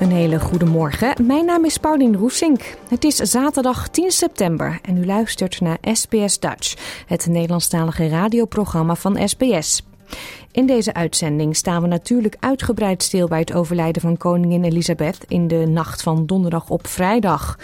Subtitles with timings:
[0.00, 1.26] Een hele goede morgen.
[1.26, 2.76] Mijn naam is Paulien Roesink.
[2.88, 6.74] Het is zaterdag 10 september en u luistert naar SBS Dutch,
[7.06, 9.82] het Nederlandstalige radioprogramma van SBS.
[10.52, 15.48] In deze uitzending staan we natuurlijk uitgebreid stil bij het overlijden van koningin Elisabeth in
[15.48, 17.58] de nacht van donderdag op vrijdag.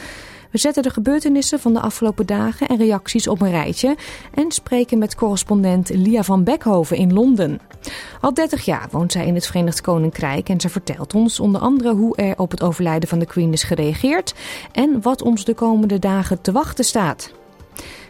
[0.57, 3.97] We zetten de gebeurtenissen van de afgelopen dagen en reacties op een rijtje
[4.35, 7.61] en spreken met correspondent Lia van Beckhoven in Londen.
[8.21, 11.95] Al 30 jaar woont zij in het Verenigd Koninkrijk en ze vertelt ons onder andere
[11.95, 14.35] hoe er op het overlijden van de Queen is gereageerd
[14.73, 17.33] en wat ons de komende dagen te wachten staat.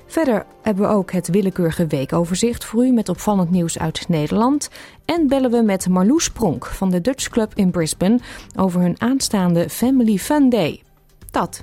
[0.07, 4.69] Verder hebben we ook het willekeurige weekoverzicht voor u met opvallend nieuws uit Nederland.
[5.05, 8.19] En bellen we met Marloes Pronk van de Dutch Club in Brisbane
[8.57, 10.86] over hun aanstaande Family Fun Day.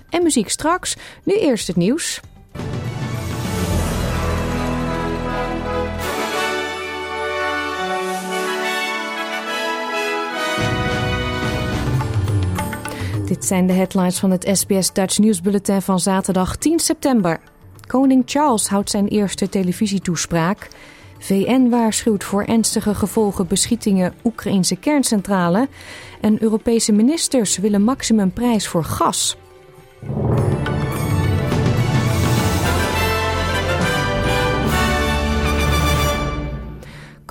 [0.10, 0.96] En muziek straks.
[1.24, 2.22] Nu eerst het nieuws.
[13.26, 17.40] Dit zijn de headlines van het SBS Dutch nieuwsbulletin van zaterdag 10 september.
[17.88, 20.68] Koning Charles houdt zijn eerste televisietoespraak.
[21.20, 25.68] VN waarschuwt voor ernstige gevolgen beschietingen Oekraïnse kerncentrale.
[26.22, 29.38] En Europese ministers willen maximumprijs voor gas.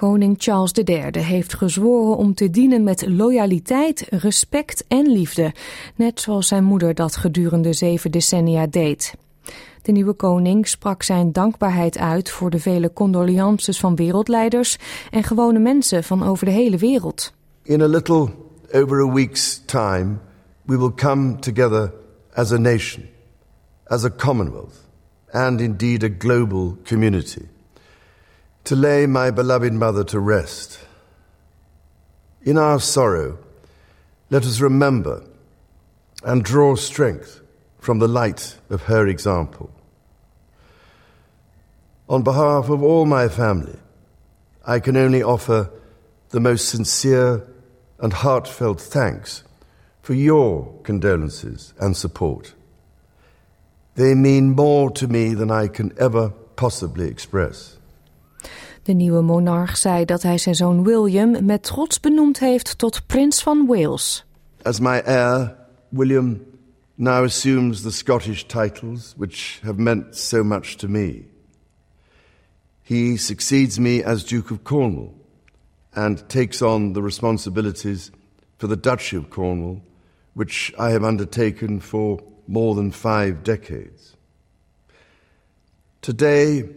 [0.02, 5.52] Koning Charles III heeft gezworen om te dienen met loyaliteit, respect en liefde,
[5.96, 9.14] net zoals zijn moeder dat gedurende zeven decennia deed.
[9.82, 14.78] De nieuwe koning sprak zijn dankbaarheid uit voor de vele condolences van wereldleiders
[15.10, 17.32] en gewone mensen van over de hele wereld.
[17.62, 18.28] In a little
[18.72, 20.16] over a week's time,
[20.62, 21.92] we will come together
[22.36, 23.08] as a nation,
[23.90, 24.86] as a commonwealth,
[25.32, 27.48] and indeed a global community,
[28.64, 30.80] to lay my beloved mother to rest.
[32.42, 33.38] In our sorrow,
[34.30, 35.22] let us remember
[36.24, 37.40] and draw strength
[37.78, 39.70] from the light of her example.
[42.08, 43.78] On behalf of all my family,
[44.64, 45.70] I can only offer
[46.30, 47.46] the most sincere
[47.98, 49.44] and heartfelt thanks
[50.02, 52.54] for your condolences and support.
[53.94, 57.78] They mean more to me than I can ever possibly express.
[58.82, 63.42] De nieuwe monarch zei dat hij zijn zoon William met trots benoemd heeft tot prins
[63.42, 64.24] van Wales.
[64.62, 65.56] As my heir,
[65.88, 66.40] William
[66.94, 71.24] now assumes the Scottish titles which have meant so much to me.
[72.82, 75.14] He succeeds me as Duke of Cornwall
[75.90, 78.10] and takes on the responsibilities
[78.58, 79.80] for the Duchy of Cornwall,
[80.34, 84.16] which I have undertaken for more than five decades.
[86.00, 86.68] Today,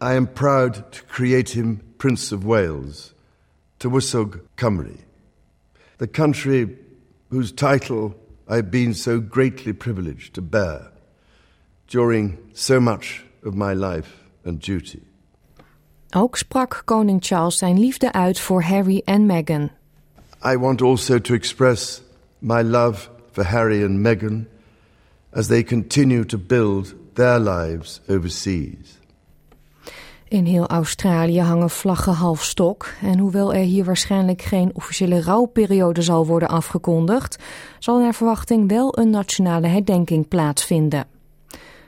[0.00, 3.14] I am proud to create him Prince of Wales,
[3.80, 4.98] Tywysog Cymru,
[5.98, 6.76] the country
[7.30, 8.14] whose title
[8.48, 10.92] I've been so greatly privileged to bear
[11.88, 15.00] during so much of my life and duty.
[16.14, 19.70] Ook sprak koning Charles zijn liefde uit voor Harry en Meghan.
[20.44, 22.02] I want also to express
[22.46, 24.46] my love for Harry and Meghan
[25.32, 28.98] as they continue to build their lives overseas.
[30.28, 32.88] In heel Australië hangen vlaggen half stok.
[33.02, 37.38] En hoewel er hier waarschijnlijk geen officiële rouwperiode zal worden afgekondigd,
[37.78, 41.06] zal naar verwachting wel een nationale herdenking plaatsvinden.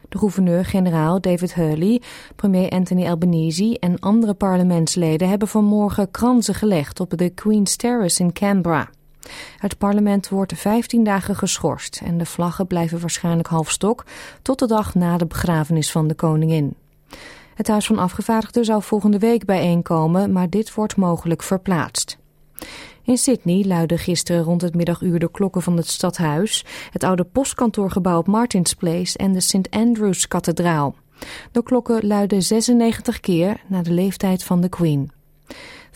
[0.08, 2.02] De gouverneur-generaal David Hurley,
[2.36, 8.32] premier Anthony Albanese en andere parlementsleden hebben vanmorgen kransen gelegd op de Queen's Terrace in
[8.32, 8.88] Canberra.
[9.58, 14.04] Het parlement wordt 15 dagen geschorst en de vlaggen blijven waarschijnlijk half stok
[14.42, 16.74] tot de dag na de begrafenis van de koningin.
[17.54, 22.18] Het Huis van Afgevaardigden zou volgende week bijeenkomen, maar dit wordt mogelijk verplaatst.
[23.02, 28.18] In Sydney luidden gisteren rond het middaguur de klokken van het stadhuis, het oude postkantoorgebouw
[28.18, 29.70] op Martins Place en de St.
[29.70, 30.94] Andrews kathedraal.
[31.52, 35.10] De klokken luidden 96 keer na de leeftijd van de Queen.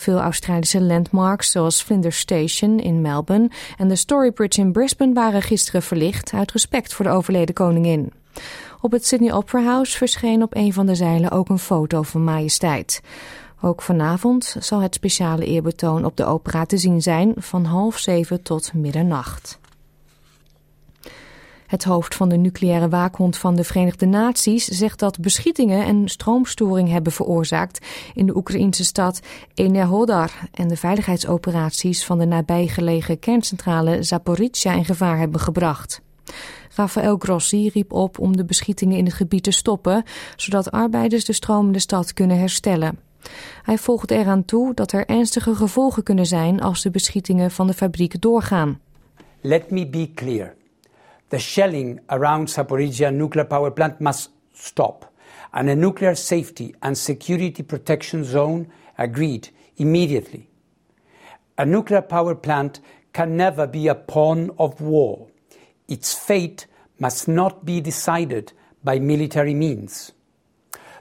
[0.03, 5.83] Veel Australische landmarks zoals Flinders Station in Melbourne en de Storybridge in Brisbane waren gisteren
[5.83, 8.13] verlicht uit respect voor de overleden koningin.
[8.81, 12.25] Op het Sydney Opera House verscheen op een van de zeilen ook een foto van
[12.25, 13.03] majesteit.
[13.61, 18.43] Ook vanavond zal het speciale eerbetoon op de opera te zien zijn van half zeven
[18.43, 19.59] tot middernacht.
[21.73, 26.89] Het hoofd van de nucleaire waakhond van de Verenigde Naties zegt dat beschietingen en stroomstoring
[26.89, 29.21] hebben veroorzaakt in de Oekraïnse stad
[29.55, 36.03] Enerhodar en de veiligheidsoperaties van de nabijgelegen kerncentrale Zaporizhia in gevaar hebben gebracht.
[36.75, 40.05] Rafael Grossi riep op om de beschietingen in het gebied te stoppen,
[40.37, 42.99] zodat arbeiders de stroom in de stad kunnen herstellen.
[43.63, 47.75] Hij voegt eraan toe dat er ernstige gevolgen kunnen zijn als de beschietingen van de
[47.75, 48.81] fabriek doorgaan.
[49.41, 50.61] Let me be clear.
[51.33, 55.15] The shelling around Zaporizhia nuclear power plant must stop.
[55.55, 59.49] And a nuclear safety and security protection zone agreed
[59.79, 60.51] immediately.
[61.57, 62.81] A nuclear power plant
[63.15, 65.29] can never be a pawn of war.
[65.89, 66.67] Its fate
[66.99, 68.53] must not be decided
[68.85, 70.13] by military means.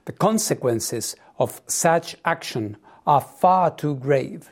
[0.06, 4.50] The consequences of such action are far too grave.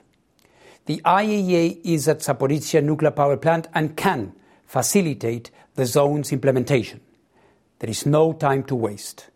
[0.87, 4.33] The IAEA is at Zaporizhia nuclear power plant and can
[4.65, 5.51] facilitate
[5.85, 6.99] the implementation.
[7.77, 9.29] There is no time to waste.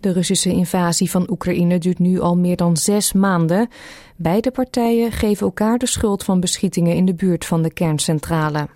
[0.00, 3.68] De Russische invasie van Oekraïne duurt nu al meer dan zes maanden.
[4.16, 8.68] Beide partijen geven elkaar de schuld van beschietingen in de buurt van de kerncentrale.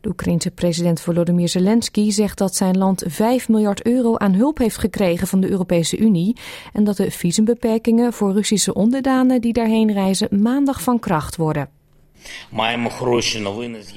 [0.00, 4.78] De Oekraïense president Volodymyr Zelensky zegt dat zijn land 5 miljard euro aan hulp heeft
[4.78, 6.36] gekregen van de Europese Unie
[6.72, 11.75] en dat de visumbeperkingen voor Russische onderdanen die daarheen reizen maandag van kracht worden.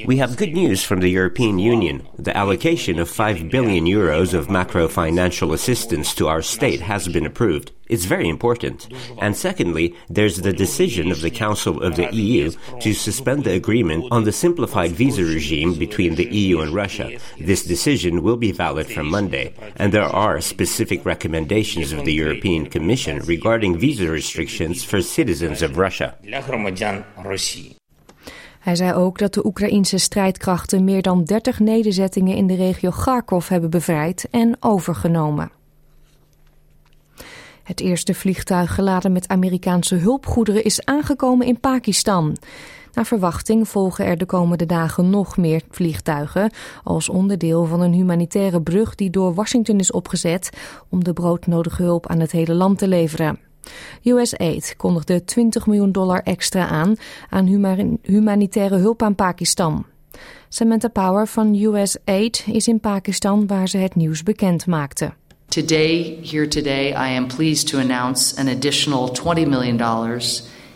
[0.06, 2.08] We have good news from the European Union.
[2.18, 7.26] The allocation of 5 billion euros of macro financial assistance to our state has been
[7.26, 7.72] approved.
[7.90, 8.88] It's very important.
[9.18, 14.06] And secondly, there's the decision of the Council of the EU to suspend the agreement
[14.12, 17.18] on the simplified visa regime between the EU and Russia.
[17.40, 22.68] This decision will be valid from Monday, and there are specific recommendations of the European
[22.68, 26.16] Commission regarding visa restrictions for citizens of Russia.
[28.70, 33.48] Hij zei ook dat de Oekraïense strijdkrachten meer dan 30 nederzettingen in de regio Kharkov
[33.48, 35.52] hebben bevrijd en overgenomen.
[37.64, 42.38] Het eerste vliegtuig geladen met Amerikaanse hulpgoederen is aangekomen in Pakistan.
[42.94, 46.52] Naar verwachting volgen er de komende dagen nog meer vliegtuigen
[46.84, 50.50] als onderdeel van een humanitaire brug die door Washington is opgezet
[50.90, 53.49] om de broodnodige hulp aan het hele land te leveren.
[54.04, 56.96] USAID kondigde 20 miljoen dollar extra aan
[57.30, 57.46] aan
[58.04, 59.86] humanitaire hulp aan Pakistan.
[60.50, 65.14] Samantha Power van USAID is in Pakistan waar ze het nieuws bekend maakte.
[65.48, 69.80] Today, here today, I am pleased to announce an additional $20 million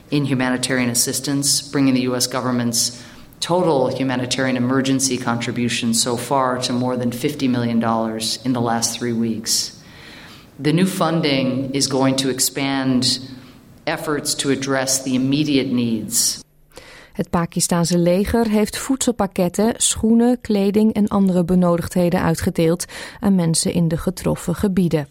[0.10, 2.28] in humanitarian assistance, bringing the U.S.
[2.28, 3.04] government's
[3.40, 7.78] total humanitarian emergency contribution so far to more than $50 million
[8.44, 9.83] in the last three weeks.
[10.62, 13.22] The new funding is going to expand
[13.84, 16.42] efforts to address the immediate needs.
[17.14, 22.86] Het Pakistanse leger heeft voedselpakketten, schoenen, kleding en andere benodigdheden uitgedeeld
[23.20, 25.08] aan mensen in de getroffen gebieden.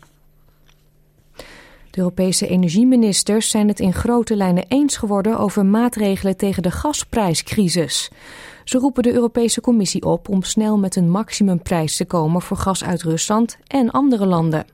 [1.91, 8.11] De Europese energieministers zijn het in grote lijnen eens geworden over maatregelen tegen de gasprijscrisis.
[8.65, 12.85] Ze roepen de Europese Commissie op om snel met een maximumprijs te komen voor gas
[12.85, 14.67] uit Rusland en andere landen.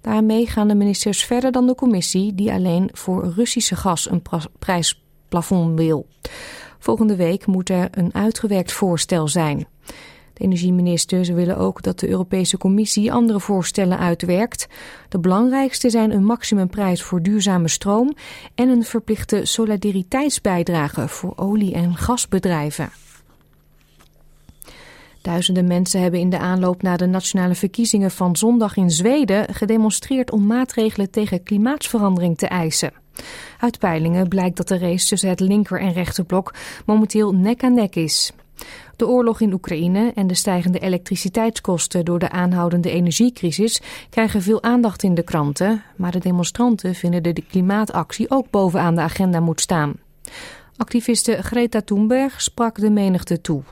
[0.00, 4.22] Daarmee gaan de ministers verder dan de Commissie, die alleen voor Russische gas een
[4.58, 6.06] prijsplafond wil.
[6.78, 9.66] Volgende week moet er een uitgewerkt voorstel zijn.
[10.34, 14.66] De energieministers willen ook dat de Europese Commissie andere voorstellen uitwerkt.
[15.08, 18.14] De belangrijkste zijn een maximumprijs voor duurzame stroom
[18.54, 22.90] en een verplichte solidariteitsbijdrage voor olie- en gasbedrijven.
[25.24, 30.30] Duizenden mensen hebben in de aanloop naar de nationale verkiezingen van zondag in Zweden gedemonstreerd
[30.30, 32.92] om maatregelen tegen klimaatsverandering te eisen.
[33.58, 36.54] Uit peilingen blijkt dat de race tussen het linker- en rechterblok
[36.86, 38.32] momenteel nek aan nek is.
[38.96, 45.02] De oorlog in Oekraïne en de stijgende elektriciteitskosten door de aanhoudende energiecrisis krijgen veel aandacht
[45.02, 49.60] in de kranten, maar de demonstranten vinden dat de klimaatactie ook bovenaan de agenda moet
[49.60, 49.94] staan.
[50.76, 53.62] Activiste Greta Thunberg sprak de menigte toe.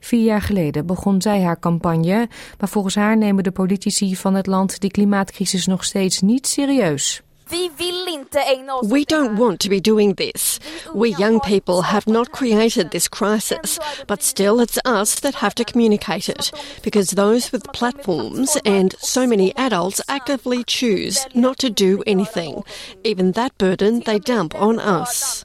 [0.00, 2.28] Vier jaar geleden begon zij haar campagne,
[2.58, 7.22] maar volgens haar nemen de politici van het land de klimaatcrisis nog steeds niet serieus.
[7.50, 10.58] We don't want to be doing this.
[10.94, 15.64] We young people have not created this crisis, but still it's us that have to
[15.64, 16.52] communicate it,
[16.82, 22.64] because those with platforms and so many adults actively choose not to do anything.
[23.02, 25.44] Even that burden they dump on us.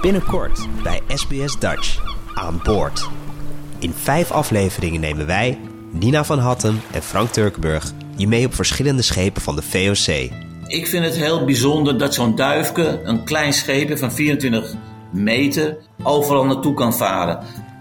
[0.00, 1.98] Binnenkort bij SBS Dutch
[2.34, 3.08] aan boord.
[3.78, 5.58] In vijf afleveringen nemen wij,
[5.90, 10.30] Nina van Hattem en Frank Turkenburg, je mee op verschillende schepen van de VOC.
[10.66, 14.74] Ik vind het heel bijzonder dat zo'n duifke, een klein schepen van 24
[15.12, 17.38] meter, overal naartoe kan varen.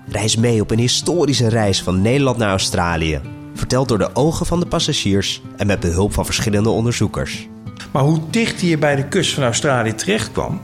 [0.08, 3.22] Reis mee op een historische reis van Nederland naar Australië.
[3.54, 7.48] Verteld door de ogen van de passagiers en met behulp van verschillende onderzoekers.
[7.92, 10.62] Maar hoe dicht hij bij de kust van Australië terecht kwam,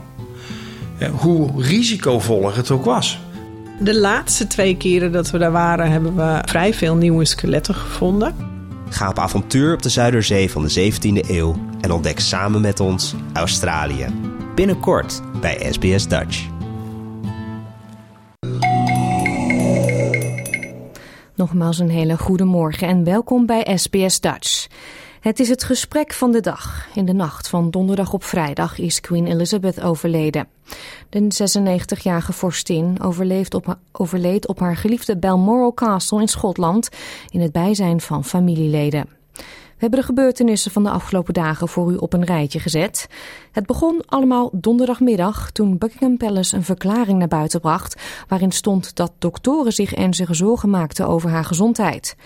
[1.12, 3.20] hoe risicovol het ook was.
[3.80, 8.34] De laatste twee keren dat we daar waren, hebben we vrij veel nieuwe skeletten gevonden.
[8.88, 13.14] Ga op avontuur op de Zuiderzee van de 17e eeuw en ontdek samen met ons
[13.32, 14.06] Australië.
[14.54, 16.46] Binnenkort bij SBS Dutch.
[21.34, 24.66] Nogmaals een hele goede morgen en welkom bij SBS Dutch.
[25.26, 26.86] Het is het gesprek van de dag.
[26.94, 30.48] In de nacht van donderdag op vrijdag is Queen Elizabeth overleden.
[31.08, 33.02] De 96-jarige vorstin
[33.50, 36.88] op, overleed op haar geliefde Balmoral Castle in Schotland
[37.30, 39.08] in het bijzijn van familieleden.
[39.32, 39.42] We
[39.82, 43.06] hebben de gebeurtenissen van de afgelopen dagen voor u op een rijtje gezet.
[43.52, 49.12] Het begon allemaal donderdagmiddag toen Buckingham Palace een verklaring naar buiten bracht waarin stond dat
[49.18, 52.16] doktoren zich ernstige zorgen maakten over haar gezondheid.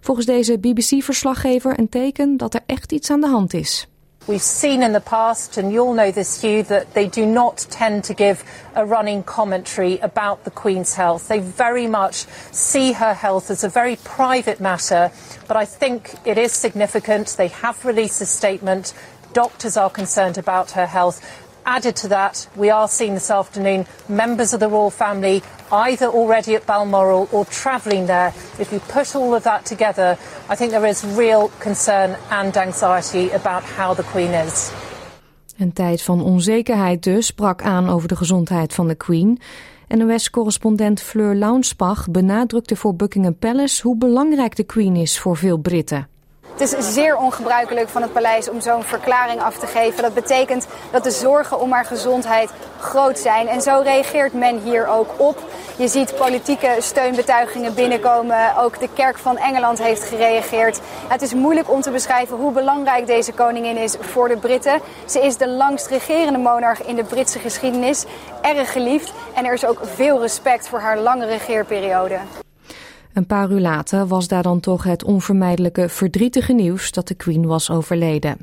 [0.00, 3.88] Volgens deze BBC-verslaggever een teken dat er echt iets aan de hand is.
[4.26, 8.04] We've seen in the past, and you'll know this, Hugh, that they do not tend
[8.04, 8.44] to give
[8.76, 11.26] a running commentary about the Queen's health.
[11.26, 15.10] They very much see her health as a very private matter,
[15.46, 17.36] but I think it is significant.
[17.36, 18.92] They have released a statement.
[19.32, 21.20] Doctors are concerned about her health.
[21.64, 26.54] Added to that, we are seeing this afternoon members of the royal family either already
[26.54, 28.32] at Balmoral or travelling there.
[28.58, 30.16] If you put all of that together,
[30.52, 34.70] I think there is real concern and anxiety about how the Queen is.
[35.58, 39.40] Een tijd van onzekerheid dus sprak aan over de gezondheid van de Queen.
[39.88, 46.08] NOS-correspondent Fleur Launsbach benadrukte voor Buckingham Palace hoe belangrijk de Queen is voor veel Britten.
[46.60, 50.02] Het is zeer ongebruikelijk van het paleis om zo'n verklaring af te geven.
[50.02, 53.48] Dat betekent dat de zorgen om haar gezondheid groot zijn.
[53.48, 55.38] En zo reageert men hier ook op.
[55.76, 58.56] Je ziet politieke steunbetuigingen binnenkomen.
[58.56, 60.80] Ook de Kerk van Engeland heeft gereageerd.
[61.08, 64.80] Het is moeilijk om te beschrijven hoe belangrijk deze koningin is voor de Britten.
[65.04, 68.04] Ze is de langst regerende monarch in de Britse geschiedenis.
[68.42, 69.12] Erg geliefd.
[69.34, 72.18] En er is ook veel respect voor haar lange regeerperiode.
[73.12, 77.46] Een paar uur later was daar dan toch het onvermijdelijke verdrietige nieuws dat de Queen
[77.46, 78.38] was overleden.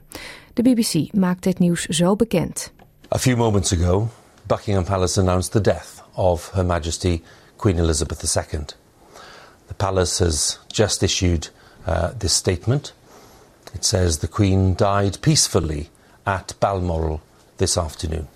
[0.54, 2.72] De BBC maakt het nieuws zo bekend.
[3.16, 4.08] A few moments ago,
[4.44, 7.22] Buckingham Palace announced the death of Her Majesty
[7.56, 8.66] Queen Elizabeth II.
[9.68, 11.52] The palace has just issued
[11.88, 12.94] uh, this statement.
[13.74, 15.90] It says the Queen died peacefully
[16.24, 17.22] at Balmoral
[17.58, 18.28] this afternoon.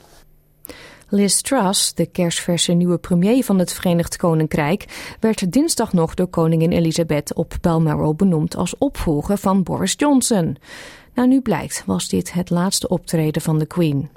[1.13, 4.85] Liz Truss, de kerstverse nieuwe premier van het Verenigd Koninkrijk,
[5.19, 10.57] werd dinsdag nog door koningin Elizabeth op Balmoral benoemd als opvolger van Boris Johnson.
[11.13, 14.09] Nou, nu blijkt, was dit het laatste optreden van de Queen.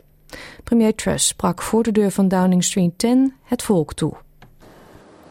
[0.65, 4.13] Premier Truss sprak voor de deur van Downing Street 10 het volk toe.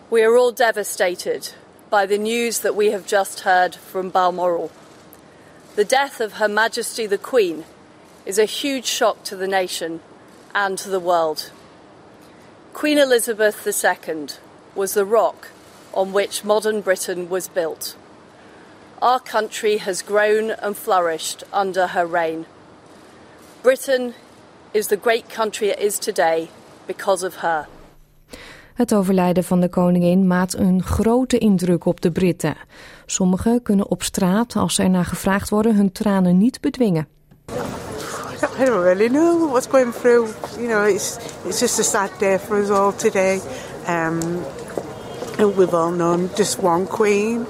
[0.08, 1.58] We are all devastated
[1.90, 4.72] by the news that we have just heard from Balmoral.
[5.74, 7.64] The death of Her Majesty the Queen
[8.24, 10.00] is a huge shock to the nation
[10.54, 11.52] and to the world.
[12.74, 14.28] Queen Elizabeth II
[14.76, 15.50] was the rock
[15.92, 17.96] on which modern Britain was built.
[19.02, 22.46] Our country has grown and flourished under her reign.
[23.62, 24.14] Britain
[24.72, 26.50] is the great country it is today
[26.88, 27.68] because of her.
[28.74, 32.56] Het overlijden van de koningin maakt een grote indruk op de Britten.
[33.06, 37.08] Sommigen kunnen op straat, als ze ernaar gevraagd worden, hun tranen niet bedwingen.
[38.44, 40.34] I don't really know what's going through.
[40.58, 43.40] You know, it's it's just a sad day for us all today.
[43.88, 44.44] Um,
[45.40, 47.48] and we've all known just one queen.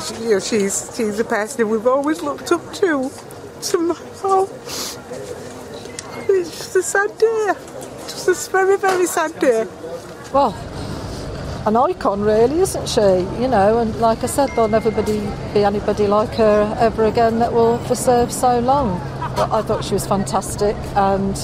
[0.00, 3.10] She, you know, she's she's the person we've always looked up to.
[3.60, 4.44] Somehow,
[6.28, 7.54] it's just a sad day.
[8.04, 9.66] Just a very very sad day.
[10.32, 10.54] Well,
[11.66, 13.00] an icon, really, isn't she?
[13.40, 15.20] You know, and like I said, there'll never be,
[15.52, 19.00] be anybody like her ever again that will serve so long.
[19.38, 21.36] I thought she was fantastic and,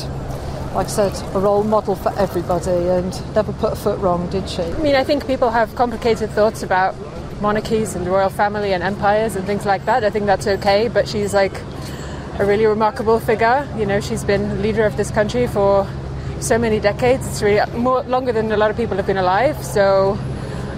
[0.75, 4.49] like I said, a role model for everybody and never put a foot wrong, did
[4.49, 4.63] she?
[4.63, 6.95] I mean, I think people have complicated thoughts about
[7.41, 10.05] monarchies and the royal family and empires and things like that.
[10.05, 11.61] I think that's okay, but she's like
[12.39, 13.69] a really remarkable figure.
[13.77, 15.87] You know, she's been leader of this country for
[16.45, 17.27] so many decades.
[17.27, 19.63] It's really more longer than a lot of people have been alive.
[19.65, 20.19] So,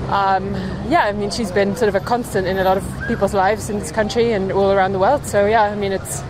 [0.09, 0.55] um,
[0.89, 3.69] yeah, I mean, she's been sort of a constant in a lot of people's lives
[3.69, 5.27] in this country and all around the world.
[5.27, 6.23] So, yeah, I mean, it's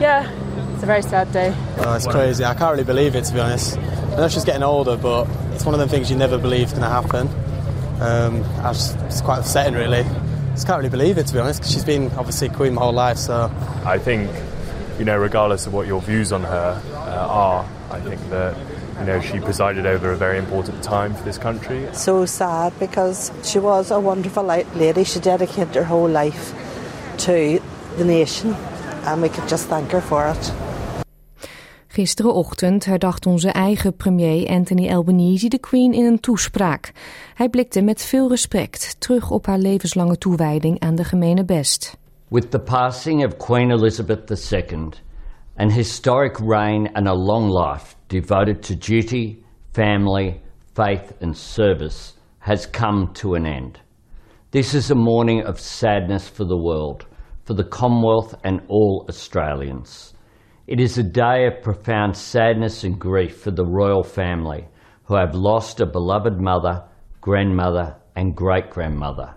[0.00, 0.30] yeah,
[0.74, 1.54] it's a very sad day.
[1.78, 2.44] Oh, it's crazy.
[2.44, 3.76] I can't really believe it, to be honest.
[3.76, 6.72] I know she's getting older, but it's one of them things you never believe is
[6.72, 7.28] going to happen.
[8.00, 10.00] Um, just, it's quite upsetting, really.
[10.00, 12.82] I Just can't really believe it, to be honest, because she's been obviously queen my
[12.82, 13.18] whole life.
[13.18, 13.52] So
[13.84, 14.30] I think,
[14.98, 18.54] you know, regardless of what your views on her uh, are, I think that
[18.98, 21.88] you know she presided over a very important time for this country.
[21.92, 25.04] So sad because she was a wonderful lady.
[25.04, 26.52] She dedicated her whole life
[27.16, 27.60] to
[27.96, 28.54] the nation,
[29.04, 30.52] and we could just thank her for it.
[31.90, 36.92] Gisterenochtend herdacht onze eigen premier Anthony Albanese de Queen in een toespraak.
[37.34, 41.96] Hij blikte met veel respect terug op haar levenslange toewijding aan de gemene best.
[42.28, 44.88] With the passing of Queen Elizabeth II,
[45.58, 50.40] an historic reign and a long life devoted to duty, family,
[50.76, 53.80] faith and service has come to an end.
[54.52, 57.06] This is a morning of sadness for the world,
[57.44, 60.14] for the Commonwealth and all Australians.
[60.68, 64.68] It is a day of profound sadness and grief for the royal family
[65.06, 66.84] who have lost a beloved mother,
[67.20, 69.34] grandmother, and great grandmother,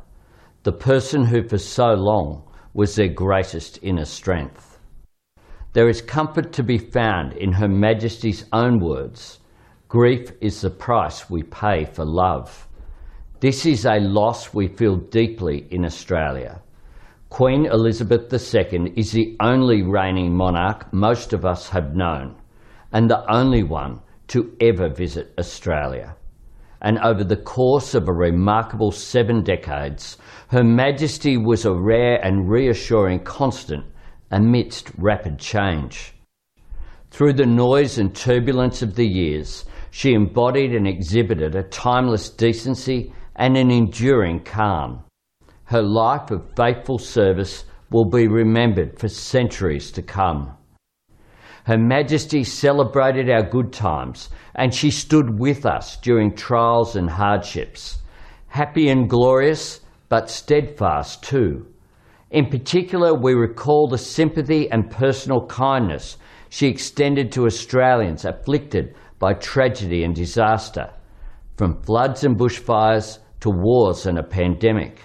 [0.63, 2.43] the person who for so long
[2.75, 4.70] was their greatest inner strength.
[5.73, 9.39] There is comfort to be found in Her Majesty's own words
[9.87, 12.67] grief is the price we pay for love.
[13.39, 16.61] This is a loss we feel deeply in Australia.
[17.29, 22.35] Queen Elizabeth II is the only reigning monarch most of us have known,
[22.91, 26.15] and the only one to ever visit Australia.
[26.81, 30.17] And over the course of a remarkable seven decades,
[30.49, 33.85] Her Majesty was a rare and reassuring constant
[34.31, 36.13] amidst rapid change.
[37.11, 43.13] Through the noise and turbulence of the years, she embodied and exhibited a timeless decency
[43.35, 45.03] and an enduring calm.
[45.65, 50.55] Her life of faithful service will be remembered for centuries to come.
[51.65, 57.99] Her Majesty celebrated our good times and she stood with us during trials and hardships,
[58.47, 61.70] happy and glorious, but steadfast too.
[62.31, 66.17] In particular, we recall the sympathy and personal kindness
[66.49, 70.89] she extended to Australians afflicted by tragedy and disaster,
[71.57, 75.01] from floods and bushfires to wars and a pandemic.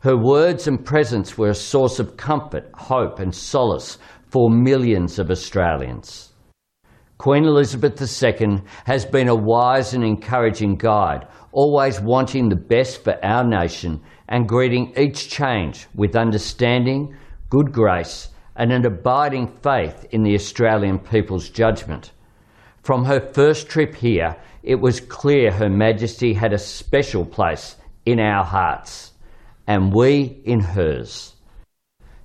[0.00, 3.98] Her words and presence were a source of comfort, hope, and solace
[4.28, 6.32] for millions of Australians.
[7.18, 13.18] Queen Elizabeth II has been a wise and encouraging guide, always wanting the best for
[13.24, 17.16] our nation and greeting each change with understanding,
[17.48, 22.12] good grace, and an abiding faith in the Australian people's judgment.
[22.82, 28.20] From her first trip here, it was clear Her Majesty had a special place in
[28.20, 29.12] our hearts
[29.66, 31.34] and we in hers.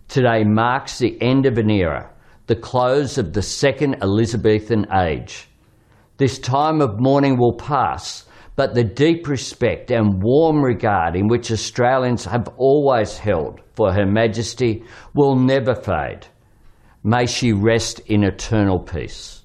[0.07, 2.11] Today marks the end of an era,
[2.47, 5.47] the close of the second Elizabethan age.
[6.17, 8.25] This time of mourning will pass,
[8.55, 14.05] but the deep respect and warm regard in which Australians have always held for Her
[14.05, 16.27] Majesty will never fade.
[17.03, 19.41] May she rest in eternal peace.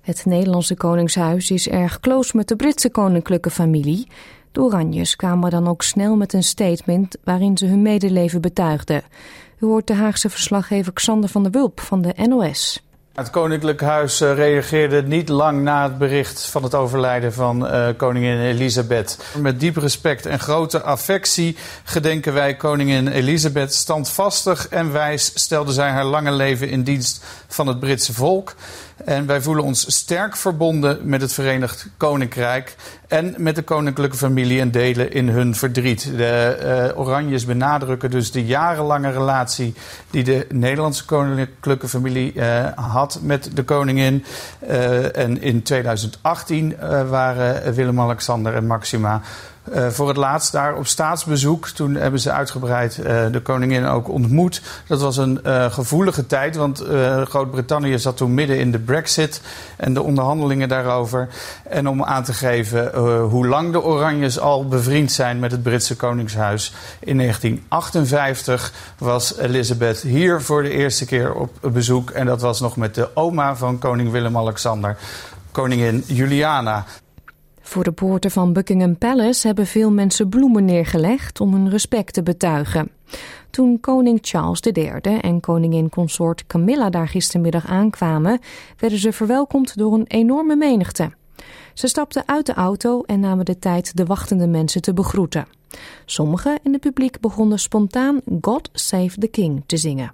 [0.00, 4.06] Het Nederlandse Koningshuis is erg close met de Britse koninklijke familie.
[4.52, 9.02] De Oranjes kwamen dan ook snel met een statement waarin ze hun medeleven betuigden.
[9.60, 12.82] U hoort de Haagse verslaggever Xander van der Wulp van de NOS.
[13.14, 17.88] Het Koninklijk Huis eh, reageerde niet lang na het bericht van het overlijden van uh,
[17.96, 19.18] koningin Elisabeth.
[19.38, 23.74] Met diep respect en grote affectie gedenken wij koningin Elisabeth.
[23.74, 28.54] Standvastig en wijs stelde zij haar lange leven in dienst van het Britse volk.
[29.04, 32.76] En wij voelen ons sterk verbonden met het Verenigd Koninkrijk
[33.10, 36.12] en met de koninklijke familie en delen in hun verdriet.
[36.16, 39.74] De uh, Oranjes benadrukken dus de jarenlange relatie
[40.10, 44.24] die de Nederlandse koninklijke familie uh, had met de koningin.
[44.68, 46.76] Uh, en in 2018
[47.08, 49.20] waren Willem-Alexander en Maxima
[49.64, 51.68] uh, voor het laatst daar op staatsbezoek.
[51.68, 54.62] Toen hebben ze uitgebreid uh, de koningin ook ontmoet.
[54.86, 56.84] Dat was een uh, gevoelige tijd, want
[57.24, 59.40] Groot-Brittannië zat toen midden in de Brexit
[59.76, 61.28] en de onderhandelingen daarover.
[61.68, 65.96] En om aan te geven hoe lang de Oranjes al bevriend zijn met het Britse
[65.96, 66.74] Koningshuis.
[67.00, 72.10] In 1958 was Elizabeth hier voor de eerste keer op bezoek.
[72.10, 74.96] En dat was nog met de oma van koning Willem-Alexander,
[75.50, 76.84] koningin Juliana.
[77.70, 82.22] Voor de poorten van Buckingham Palace hebben veel mensen bloemen neergelegd om hun respect te
[82.22, 82.90] betuigen.
[83.50, 88.40] Toen koning Charles III en koningin consort Camilla daar gistermiddag aankwamen,
[88.78, 91.12] werden ze verwelkomd door een enorme menigte.
[91.74, 95.46] Ze stapten uit de auto en namen de tijd de wachtende mensen te begroeten.
[96.04, 100.12] Sommigen in het publiek begonnen spontaan God Save the King te zingen.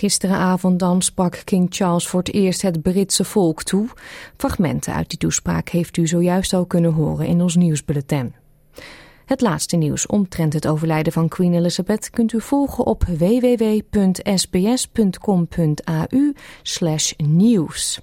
[0.00, 3.88] Gisteravond dan sprak King Charles voor het eerst het Britse volk toe.
[4.36, 8.34] Fragmenten uit die toespraak heeft u zojuist al kunnen horen in ons nieuwsbulletin.
[9.24, 13.94] Het laatste nieuws omtrent het overlijden van Queen Elizabeth kunt u volgen op www.sbs.com.au
[17.16, 18.00] nieuws.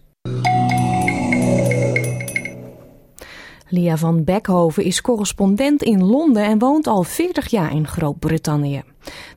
[3.70, 8.84] Lia van Beckhoven is correspondent in Londen en woont al 40 jaar in Groot-Brittannië.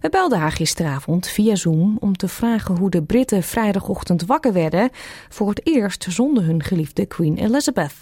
[0.00, 4.90] We belden haar gisteravond via Zoom om te vragen hoe de Britten vrijdagochtend wakker werden
[5.28, 7.94] voor het eerst zonder hun geliefde Queen Elizabeth.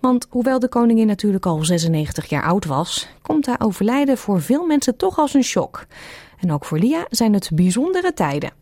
[0.00, 4.66] Want hoewel de koningin natuurlijk al 96 jaar oud was, komt haar overlijden voor veel
[4.66, 5.86] mensen toch als een shock.
[6.40, 8.52] En ook voor Lia zijn het bijzondere tijden.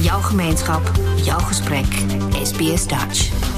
[0.00, 1.86] Jouw gemeenschap, jouw gesprek,
[2.42, 3.53] SBS Dutch.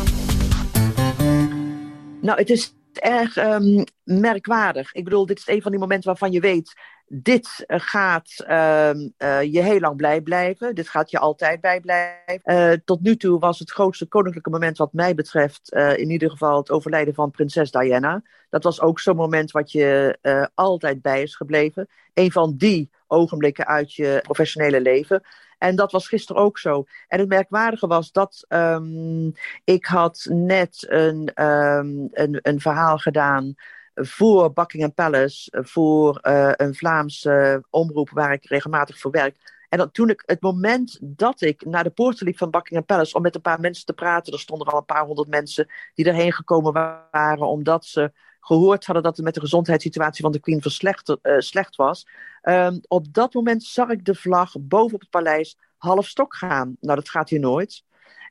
[2.26, 4.92] Nou, het is erg um, merkwaardig.
[4.92, 6.74] Ik bedoel, dit is een van die momenten waarvan je weet.
[7.08, 10.74] Dit gaat uh, uh, je heel lang blij blijven.
[10.74, 12.40] Dit gaat je altijd bij blijven.
[12.44, 16.56] Uh, tot nu toe was het grootste koninklijke moment, wat mij betreft, in ieder geval
[16.56, 18.22] het overlijden van prinses Diana.
[18.50, 20.18] Dat was ook zo'n moment wat je
[20.54, 21.88] altijd bij is gebleven.
[22.14, 25.22] Een van die ogenblikken uit je professionele leven.
[25.58, 26.84] En dat was gisteren ook zo.
[27.08, 29.32] En het merkwaardige was dat um,
[29.64, 33.54] ik had net een, um, een, een verhaal gedaan
[34.02, 39.54] voor Buckingham Palace, voor uh, een Vlaamse omroep waar ik regelmatig voor werk.
[39.68, 43.22] En toen ik, het moment dat ik naar de poorten liep van Buckingham Palace om
[43.22, 46.32] met een paar mensen te praten, er stonden al een paar honderd mensen die erheen
[46.32, 46.72] gekomen
[47.10, 51.76] waren omdat ze gehoord hadden dat het met de gezondheidssituatie van de Queen uh, slecht
[51.76, 52.08] was.
[52.42, 56.76] Um, op dat moment zag ik de vlag boven op het paleis half stok gaan.
[56.80, 57.84] Nou, dat gaat hier nooit.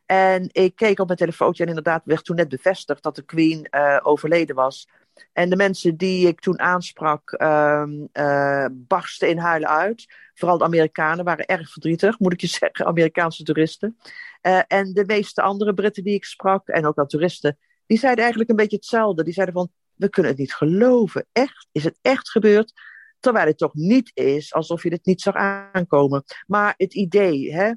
[0.06, 3.68] En ik keek op mijn telefoontje en inderdaad werd toen net bevestigd dat de Queen
[4.04, 4.88] overleden was.
[5.34, 10.06] En de mensen die ik toen aansprak um, uh, barsten in huilen uit.
[10.34, 13.98] Vooral de Amerikanen waren erg verdrietig, moet ik je zeggen, Amerikaanse toeristen.
[14.42, 18.22] Uh, en de meeste andere Britten die ik sprak, en ook wel toeristen, die zeiden
[18.22, 19.24] eigenlijk een beetje hetzelfde.
[19.24, 21.26] Die zeiden van, we kunnen het niet geloven.
[21.32, 21.68] Echt?
[21.72, 22.74] Is het echt gebeurd?
[23.20, 26.24] Terwijl het toch niet is alsof je dit niet zag aankomen.
[26.48, 27.72] Maar het idee, hè?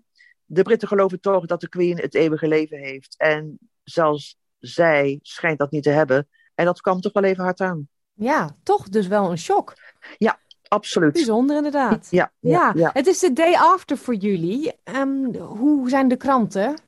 [0.45, 3.15] de Britten geloven toch dat de Queen het eeuwige leven heeft.
[3.17, 6.29] En zelfs zij schijnt dat niet te hebben.
[6.59, 7.89] En dat kwam toch wel even hard aan.
[8.15, 9.75] Ja, toch dus wel een shock.
[10.17, 11.13] Ja, absoluut.
[11.13, 12.09] Bijzonder inderdaad.
[12.11, 14.73] Ja, ja, ja, het is de day after voor jullie.
[14.85, 16.81] Um, hoe zijn de kranten?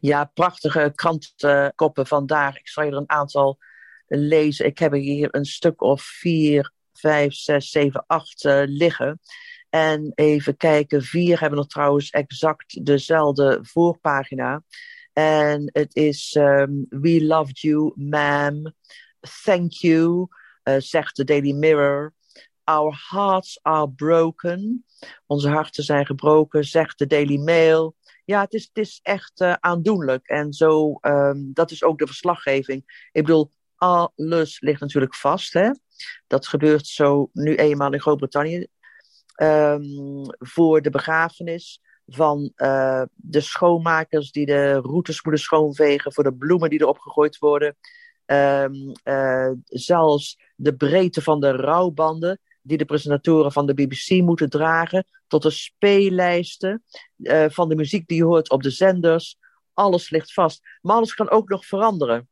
[0.00, 2.58] Ja, prachtige krantenkoppen vandaag.
[2.58, 3.58] Ik zal je er een aantal
[4.06, 4.66] lezen.
[4.66, 9.20] Ik heb hier een stuk of vier, vijf, zes, zeven, acht uh, liggen.
[9.70, 14.62] En even kijken, vier hebben nog trouwens exact dezelfde voorpagina.
[15.12, 18.74] En het is um, We loved you, ma'am.
[19.44, 20.28] Thank you,
[20.64, 22.14] uh, zegt de Daily Mirror.
[22.64, 24.84] Our hearts are broken.
[25.26, 27.96] Onze harten zijn gebroken, zegt de Daily Mail.
[28.24, 30.26] Ja, het is, het is echt uh, aandoenlijk.
[30.26, 33.08] En zo, um, dat is ook de verslaggeving.
[33.12, 35.52] Ik bedoel, alles ligt natuurlijk vast.
[35.52, 35.70] Hè?
[36.26, 38.66] Dat gebeurt zo nu eenmaal in Groot-Brittannië.
[39.42, 46.34] Um, voor de begrafenis van uh, de schoonmakers die de routes moeten schoonvegen, voor de
[46.34, 47.76] bloemen die erop gegooid worden.
[48.30, 54.50] Um, uh, zelfs de breedte van de rouwbanden die de presentatoren van de BBC moeten
[54.50, 56.84] dragen, tot de speellijsten
[57.16, 59.38] uh, van de muziek die je hoort op de zenders.
[59.72, 60.60] Alles ligt vast.
[60.80, 62.28] Maar alles kan ook nog veranderen.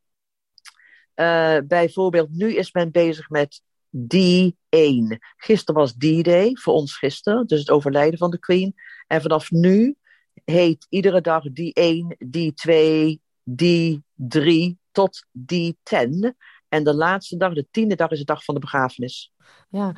[1.15, 5.17] Uh, bijvoorbeeld, nu is men bezig met D1.
[5.37, 8.75] Gisteren was D-Day, voor ons gisteren, dus het overlijden van de Queen.
[9.07, 9.97] En vanaf nu
[10.45, 13.19] heet iedere dag D1, D2,
[13.51, 16.35] D3 tot D10.
[16.69, 19.33] En de laatste dag, de tiende dag, is de dag van de begrafenis.
[19.69, 19.95] Ja.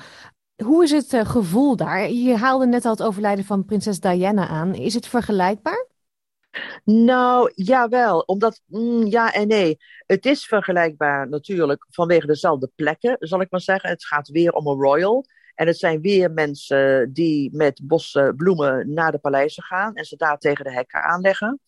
[0.64, 2.10] Hoe is het uh, gevoel daar?
[2.10, 4.74] Je haalde net al het overlijden van prinses Diana aan.
[4.74, 5.86] Is het vergelijkbaar?
[6.84, 8.20] Nou, jawel.
[8.20, 9.76] Omdat, mm, ja en nee.
[10.06, 13.90] Het is vergelijkbaar natuurlijk vanwege dezelfde plekken, zal ik maar zeggen.
[13.90, 15.24] Het gaat weer om een royal.
[15.54, 20.16] En het zijn weer mensen die met bossen bloemen naar de paleizen gaan en ze
[20.16, 21.60] daar tegen de hekken aanleggen.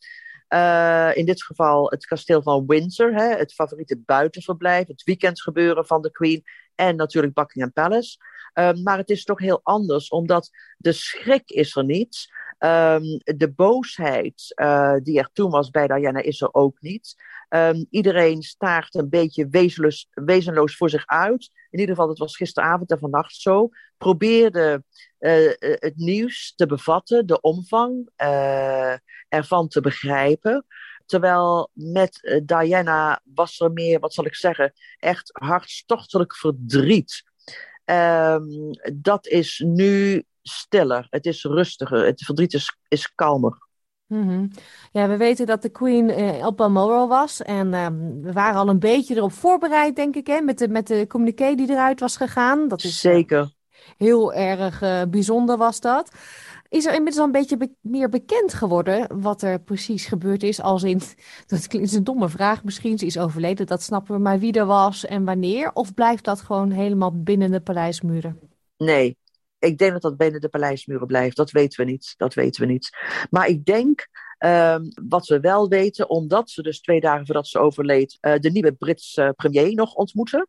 [0.54, 6.02] Uh, in dit geval het kasteel van Windsor, hè, het favoriete buitenverblijf, het weekendgebeuren van
[6.02, 8.18] de Queen en natuurlijk Buckingham Palace.
[8.54, 12.28] Uh, maar het is toch heel anders, omdat de schrik is er niet.
[12.58, 17.14] Um, de boosheid uh, die er toen was bij Diana is er ook niet.
[17.54, 21.50] Um, iedereen staart een beetje wezenloos, wezenloos voor zich uit.
[21.70, 23.68] In ieder geval, dat was gisteravond en vannacht zo.
[23.98, 24.84] Probeerde
[25.18, 28.94] uh, het nieuws te bevatten, de omvang uh,
[29.28, 30.66] ervan te begrijpen.
[31.06, 37.22] Terwijl met Diana was er meer, wat zal ik zeggen, echt hartstochtelijk verdriet.
[37.84, 43.68] Um, dat is nu stiller, het is rustiger, het verdriet is, is kalmer.
[44.10, 44.50] Mm -hmm.
[44.92, 47.42] Ja, we weten dat de Queen uh, op Balmoral was.
[47.42, 47.86] En uh,
[48.22, 51.54] we waren al een beetje erop voorbereid, denk ik, hè, met de, met de communiqué
[51.54, 52.68] die eruit was gegaan.
[52.68, 53.40] Dat is, Zeker.
[53.40, 53.48] Uh,
[53.96, 56.10] heel erg bijzonder was dat.
[56.68, 60.60] Is er inmiddels al een beetje be meer bekend geworden wat er precies gebeurd is?
[60.60, 61.00] Als in,
[61.46, 64.66] dat is een domme vraag misschien, ze is overleden, dat snappen we, maar wie er
[64.66, 65.70] was en wanneer?
[65.72, 68.38] Of blijft dat gewoon helemaal binnen de paleismuren?
[68.76, 69.16] Nee,
[69.60, 71.36] ik denk dat dat binnen de paleismuren blijft.
[71.36, 72.14] Dat weten we niet.
[72.16, 72.90] Dat weten we niet.
[73.30, 77.58] Maar ik denk, um, wat we wel weten, omdat ze dus twee dagen voordat ze
[77.58, 80.46] overleed, uh, de nieuwe Britse premier nog ontmoette.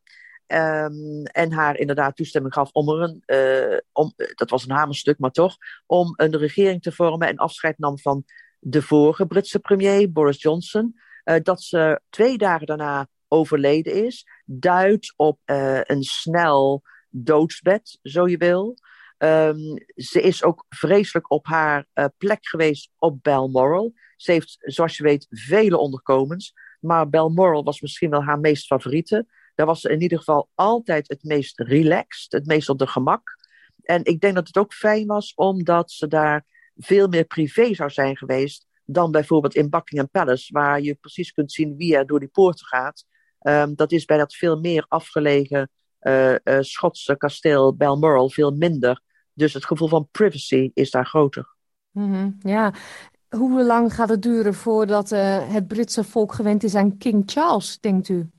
[0.47, 5.19] Um, en haar inderdaad toestemming gaf om er een, uh, om, dat was een hamerstuk,
[5.19, 8.23] maar toch, om een regering te vormen en afscheid nam van
[8.59, 10.99] de vorige Britse premier, Boris Johnson.
[11.43, 15.39] Dat ze twee dagen daarna overleden is, duidt op
[15.83, 18.77] een snel doodsbed, zo je wil.
[19.23, 23.93] Um, ze is ook vreselijk op haar uh, plek geweest op Balmoral.
[24.15, 26.53] Ze heeft, zoals je weet, vele onderkomens.
[26.79, 29.25] Maar Balmoral was misschien wel haar meest favoriete.
[29.55, 33.37] Daar was ze in ieder geval altijd het meest relaxed, het meest op de gemak.
[33.81, 36.45] En ik denk dat het ook fijn was, omdat ze daar
[36.77, 41.51] veel meer privé zou zijn geweest dan bijvoorbeeld in Buckingham Palace, waar je precies kunt
[41.51, 43.05] zien wie er door die poorten gaat.
[43.41, 45.69] Um, dat is bij dat veel meer afgelegen
[46.01, 49.01] uh, uh, Schotse kasteel Balmoral veel minder.
[49.33, 51.55] Dus het gevoel van privacy is daar groter.
[51.91, 52.73] Mm -hmm, ja.
[53.29, 57.79] Hoe lang gaat het duren voordat uh, het Britse volk gewend is aan King Charles,
[57.79, 58.29] denkt u?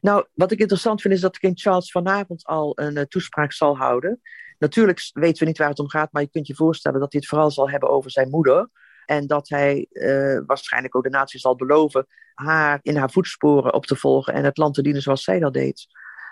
[0.00, 3.76] Nou, wat ik interessant vind is dat King Charles vanavond al een uh, toespraak zal
[3.76, 4.20] houden.
[4.58, 7.20] Natuurlijk weten we niet waar het om gaat, maar je kunt je voorstellen dat hij
[7.20, 8.70] het vooral zal hebben over zijn moeder.
[9.06, 13.86] En dat hij uh, waarschijnlijk ook de natie zal beloven haar in haar voetsporen op
[13.86, 15.86] te volgen en het land te dienen zoals zij dat deed.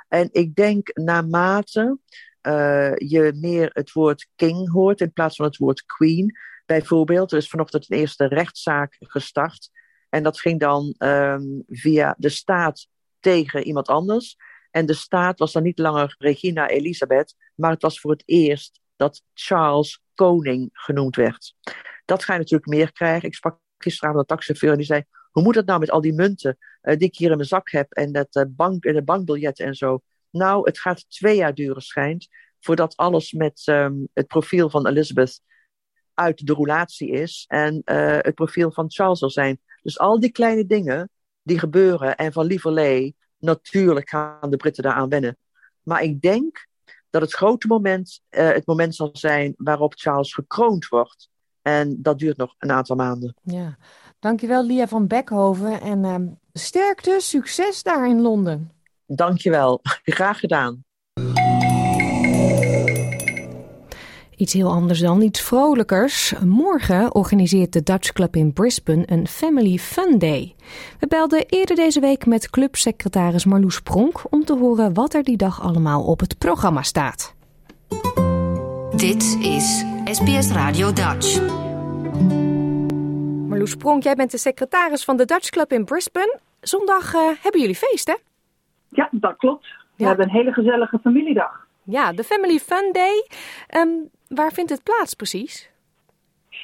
[0.09, 1.98] En ik denk naarmate
[2.42, 6.38] uh, je meer het woord king hoort in plaats van het woord queen.
[6.66, 9.70] Bijvoorbeeld, er is vanochtend een eerste rechtszaak gestart.
[10.09, 12.87] En dat ging dan um, via de staat
[13.20, 14.37] tegen iemand anders.
[14.70, 18.81] En de staat was dan niet langer Regina Elisabeth, maar het was voor het eerst
[18.96, 21.55] dat Charles koning genoemd werd.
[22.05, 23.28] Dat ga je natuurlijk meer krijgen.
[23.28, 26.12] Ik sprak gisteravond een taxichauffeur en die zei: Hoe moet het nou met al die
[26.12, 29.66] munten uh, die ik hier in mijn zak heb en dat, uh, bank, de bankbiljetten
[29.66, 30.02] en zo?
[30.33, 32.29] Nou, het gaat twee jaar duren, schijnt,
[32.61, 35.40] voordat alles met um, het profiel van Elizabeth
[36.14, 39.61] uit de roulatie is en uh, het profiel van Charles zal zijn.
[39.83, 41.11] Dus al die kleine dingen
[41.42, 45.37] die gebeuren en van lieverlee, natuurlijk gaan de Britten daaraan wennen.
[45.83, 46.66] Maar ik denk
[47.11, 51.31] dat het grote moment uh, het moment zal zijn waarop Charles gekroond wordt.
[51.62, 53.35] En dat duurt nog een aantal maanden.
[53.42, 53.77] Ja,
[54.18, 58.73] dankjewel Lia van Beckhoven en uh, sterkte, succes daar in Londen.
[59.14, 60.85] Dankjewel, graag gedaan.
[64.37, 66.35] Iets heel anders dan, iets vrolijkers.
[66.44, 70.55] Morgen organiseert de Dutch Club in Brisbane een Family Fun Day.
[70.98, 75.37] We belden eerder deze week met clubsecretaris Marloes Pronk om te horen wat er die
[75.37, 77.35] dag allemaal op het programma staat.
[78.96, 81.40] Dit is SBS Radio Dutch.
[83.48, 86.38] Marloes Pronk, jij bent de secretaris van de Dutch Club in Brisbane.
[86.61, 88.14] Zondag uh, hebben jullie feest, hè?
[88.92, 89.66] Ja, dat klopt.
[89.96, 90.07] We ja.
[90.09, 91.66] hebben een hele gezellige familiedag.
[91.83, 93.26] Ja, de Family Fun Day.
[93.76, 95.70] Um, waar vindt het plaats precies?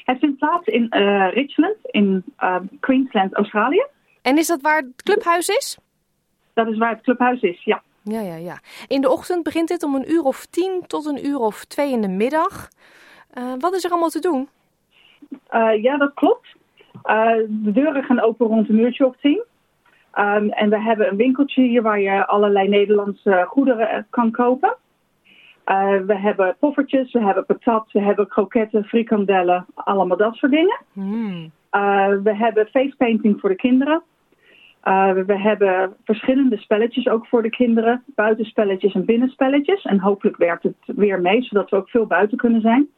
[0.05, 3.87] Het vindt plaats in uh, Richmond, in uh, Queensland, Australië.
[4.23, 5.79] En is dat waar het clubhuis is?
[6.55, 7.83] Dat is waar het clubhuis is, ja.
[8.03, 8.59] Ja, ja, ja.
[8.87, 11.93] In de ochtend begint dit om een uur of tien tot een uur of twee
[11.93, 12.69] in de middag.
[13.39, 14.49] Uh, wat is er allemaal te doen?
[15.83, 16.47] ja, dat klopt.
[17.49, 19.45] De deuren gaan open rond een uurtje of tien.
[20.19, 24.77] Um, en we hebben een winkeltje hier waar je allerlei Nederlandse goederen kan kopen.
[25.67, 30.81] Uh, we hebben poffertjes, we hebben patat, we hebben kroketten, frikandellen, allemaal dat soort dingen.
[30.93, 31.51] Mm.
[31.73, 34.03] Uh, we hebben face painting voor de kinderen.
[34.85, 38.03] Uh, we hebben verschillende spelletjes ook voor de kinderen.
[38.07, 39.85] Buitenspelletjes en binnenspelletjes.
[39.85, 42.89] En hopelijk werkt het weer mee, zodat we ook veel buiten kunnen zijn.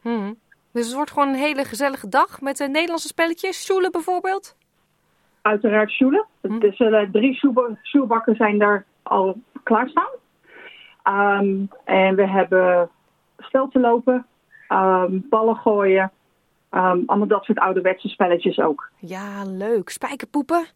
[0.00, 0.36] Hmm.
[0.72, 3.64] Dus het wordt gewoon een hele gezellige dag met Nederlandse spelletjes.
[3.64, 4.56] Sjoelen bijvoorbeeld?
[5.46, 6.26] Uiteraard sjoelen.
[6.40, 7.38] Dus uh, drie
[7.82, 10.10] sjoelbakken zijn daar al klaarstaan.
[11.04, 12.90] Um, en we hebben
[13.38, 14.26] stelten lopen,
[14.68, 16.12] um, ballen gooien.
[16.70, 18.90] Um, allemaal dat soort ouderwetse spelletjes ook.
[18.98, 19.88] Ja, leuk.
[19.88, 20.66] Spijkerpoepen?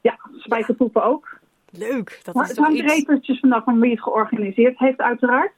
[0.00, 1.38] Ja, spijkerpoepen ook.
[1.70, 2.92] Leuk, dat maar is het hangt iets...
[2.92, 5.52] er eventjes vanaf van wie het georganiseerd heeft uiteraard.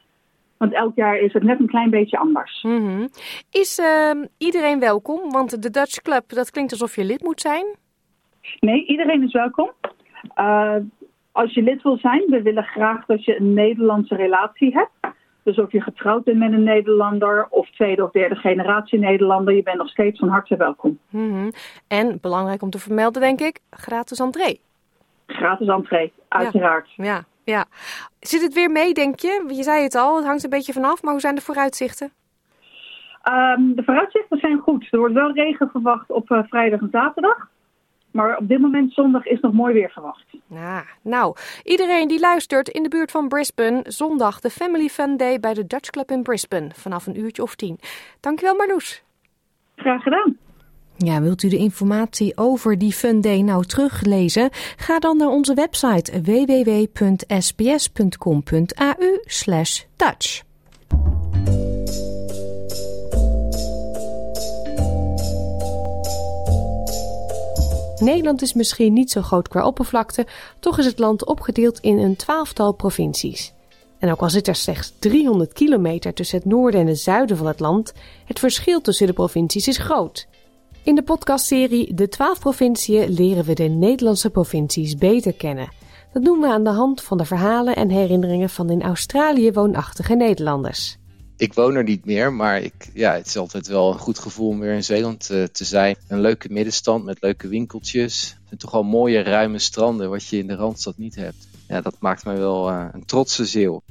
[0.56, 2.62] Want elk jaar is het net een klein beetje anders.
[2.62, 3.08] Mm -hmm.
[3.50, 5.30] Is uh, iedereen welkom?
[5.30, 7.66] Want de Dutch Club, dat klinkt alsof je lid moet zijn.
[8.60, 9.70] Nee, iedereen is welkom.
[10.38, 10.74] Uh,
[11.32, 15.16] als je lid wil zijn, we willen graag dat je een Nederlandse relatie hebt.
[15.42, 19.62] Dus of je getrouwd bent met een Nederlander of tweede of derde generatie Nederlander, je
[19.62, 20.98] bent nog steeds van harte welkom.
[21.10, 21.52] Mm -hmm.
[21.88, 24.60] En belangrijk om te vermelden, denk ik, gratis entree.
[25.26, 26.92] Gratis entree, uiteraard.
[26.96, 27.64] Ja, ja, ja.
[28.20, 29.44] Zit het weer mee, denk je?
[29.48, 32.12] Je zei het al, het hangt een beetje vanaf, maar hoe zijn de vooruitzichten?
[33.24, 34.86] Um, de vooruitzichten zijn goed.
[34.90, 37.48] Er wordt wel regen verwacht op uh, vrijdag en zaterdag.
[38.10, 40.24] Maar op dit moment zondag is nog mooi weer verwacht.
[40.46, 45.40] Ja, nou, iedereen die luistert in de buurt van Brisbane, zondag de Family Fun Day
[45.40, 47.78] bij de Dutch Club in Brisbane vanaf een uurtje of tien.
[48.20, 49.02] Dankjewel Marloes.
[49.76, 50.36] Graag gedaan.
[50.96, 54.48] Ja, wilt u de informatie over die Fun Day nou teruglezen?
[54.76, 57.28] Ga dan naar onze website www.sbs.com.au
[68.00, 70.26] Nederland is misschien niet zo groot qua oppervlakte,
[70.60, 73.52] toch is het land opgedeeld in een twaalftal provincies.
[73.98, 77.46] En ook al zit er slechts 300 kilometer tussen het noorden en het zuiden van
[77.46, 77.92] het land,
[78.24, 80.28] het verschil tussen de provincies is groot.
[80.82, 85.68] In de podcastserie De 12 provinciën leren we de Nederlandse provincies beter kennen.
[86.12, 90.14] Dat doen we aan de hand van de verhalen en herinneringen van in Australië woonachtige
[90.14, 90.97] Nederlanders.
[91.38, 94.48] Ik woon er niet meer, maar ik, ja, het is altijd wel een goed gevoel
[94.48, 95.96] om weer in Zeeland uh, te zijn.
[96.08, 98.36] Een leuke middenstand met leuke winkeltjes.
[98.50, 101.48] En toch al mooie ruime stranden, wat je in de Randstad niet hebt.
[101.68, 103.82] Ja, dat maakt mij wel uh, een trotse zeeuw.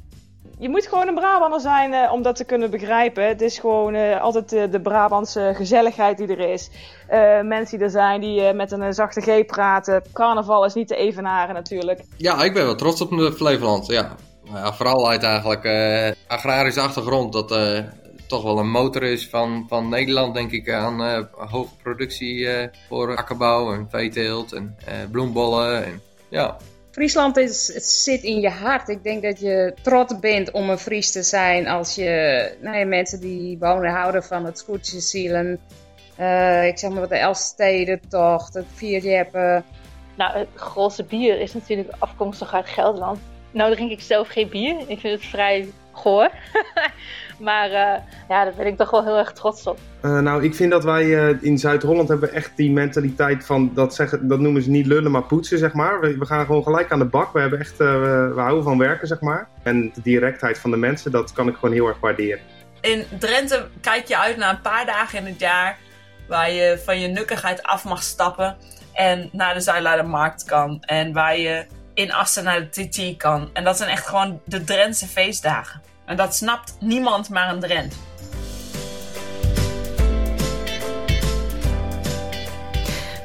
[0.58, 3.26] Je moet gewoon een Brabander zijn uh, om dat te kunnen begrijpen.
[3.26, 6.70] Het is gewoon uh, altijd uh, de Brabantse gezelligheid die er is.
[7.42, 10.02] mensen die er zijn die met een zachte G praten.
[10.12, 12.00] Carnaval is niet te evenaren natuurlijk.
[12.16, 13.86] Ja, ik ben wel trots op mijn Flevoland.
[13.86, 14.16] Ja.
[14.52, 15.64] Ja, vooral uit eigenlijk
[16.26, 17.32] agrarische achtergrond.
[17.32, 17.84] Dat
[18.26, 22.48] toch wel een motor is van, van Nederland, denk ik, aan hoge productie
[22.88, 24.76] voor akkerbouw en veeteelt en
[25.10, 25.84] bloembollen.
[25.84, 26.56] En, ja.
[26.90, 28.88] Friesland is, het zit in je hart.
[28.88, 32.86] Ik denk dat je trots bent om een Fries te zijn als je nou ja,
[32.86, 35.60] mensen die wonen houden van het scootjeszielen.
[36.20, 39.64] Uh, ik zeg maar wat de Elfstedentocht, het vierjeppen.
[40.16, 43.18] Nou, het grootste bier is natuurlijk afkomstig uit Gelderland.
[43.50, 44.76] Nou drink ik zelf geen bier.
[44.86, 46.30] Ik vind het vrij goor.
[47.48, 47.94] maar uh,
[48.28, 49.78] ja, daar ben ik toch wel heel erg trots op.
[50.02, 53.94] Uh, nou, ik vind dat wij uh, in Zuid-Holland hebben echt die mentaliteit van, dat,
[53.94, 56.00] zeggen, dat noemen ze niet lullen, maar poetsen, zeg maar.
[56.00, 57.32] We, we gaan gewoon gelijk aan de bak.
[57.32, 59.48] We, hebben echt, we, we houden van werken, zeg maar.
[59.62, 62.40] En de directheid van de mensen, dat kan ik gewoon heel erg waarderen.
[62.80, 65.78] In Drenthe kijk je uit naar een paar dagen in het jaar
[66.28, 68.56] waar je van je nukkigheid af mag stappen
[68.92, 70.80] en naar de Zuidlaardermarkt kan.
[70.80, 71.66] En waar je
[71.98, 73.50] in Assen naar de TT kan.
[73.52, 75.82] En dat zijn echt gewoon de Drentse feestdagen.
[76.04, 77.94] En dat snapt niemand maar een Drent.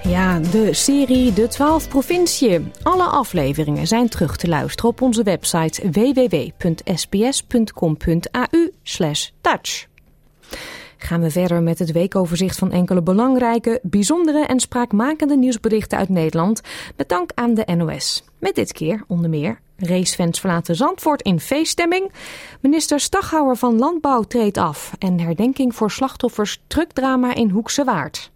[0.03, 2.73] Ja, de serie De 12 Provinciën.
[2.83, 6.91] Alle afleveringen zijn terug te luisteren op onze website www.sbs.com.au
[9.41, 9.86] Dutch.
[11.03, 16.61] Gaan we verder met het weekoverzicht van enkele belangrijke, bijzondere en spraakmakende nieuwsberichten uit Nederland.
[16.97, 18.23] Met dank aan de NOS.
[18.39, 22.11] Met dit keer onder meer racefans verlaten Zandvoort in feeststemming.
[22.61, 24.93] Minister Staghouwer van Landbouw treedt af.
[24.99, 28.32] En herdenking voor slachtoffers truckdrama in Hoekse Waard.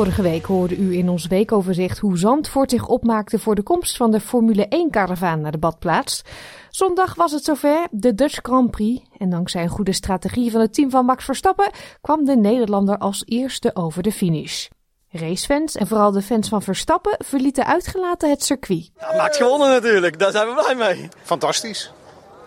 [0.00, 4.10] Vorige week hoorde u in ons weekoverzicht hoe Zandvoort zich opmaakte voor de komst van
[4.10, 6.22] de Formule 1-karavaan naar de badplaats.
[6.70, 9.04] Zondag was het zover, de Dutch Grand Prix.
[9.18, 11.70] En dankzij een goede strategie van het team van Max Verstappen
[12.00, 14.68] kwam de Nederlander als eerste over de finish.
[15.10, 18.90] Racefans en vooral de fans van Verstappen verlieten uitgelaten het circuit.
[19.00, 21.08] Ja, Max gewonnen natuurlijk, daar zijn we blij mee.
[21.22, 21.92] Fantastisch.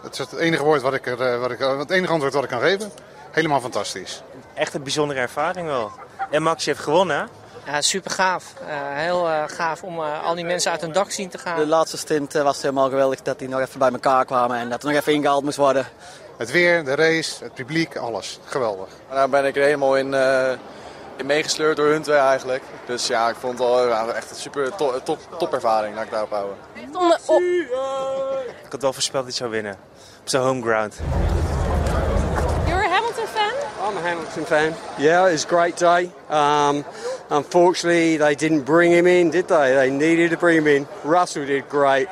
[0.02, 2.50] Het is het enige, woord wat ik er, wat ik, het enige antwoord wat ik
[2.50, 2.92] kan geven.
[3.32, 4.24] helemaal fantastisch.
[4.54, 5.92] Echt een bijzondere ervaring wel.
[6.32, 7.42] En Max heeft gewonnen.
[7.66, 8.54] Ja, super gaaf.
[8.62, 11.60] Uh, heel uh, gaaf om uh, al die mensen uit hun dak zien te gaan.
[11.60, 14.84] De laatste stint was helemaal geweldig dat die nog even bij elkaar kwamen en dat
[14.84, 15.86] er nog even ingehaald moest worden.
[16.38, 18.40] Het weer, de race, het publiek, alles.
[18.46, 18.88] Geweldig.
[19.10, 20.14] Daar ben ik er helemaal in,
[21.18, 22.64] in meegesleurd door hun twee eigenlijk.
[22.86, 26.04] Dus ja, ik vond het al ja, echt een super top, top, top ervaring, laat
[26.04, 26.56] ik daarop houden.
[28.66, 29.78] Ik had wel voorspeld dat hij zou winnen.
[30.20, 30.96] Op zijn home ground.
[34.04, 34.76] Hamilton fan.
[35.00, 36.12] Yeah, it was a great day.
[36.30, 36.84] Um,
[37.30, 39.74] unfortunately, they didn't bring him in, did they?
[39.74, 40.88] They needed to bring him in.
[41.04, 42.08] Russell did great,